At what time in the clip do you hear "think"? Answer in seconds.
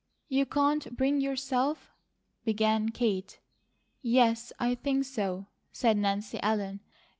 4.73-5.05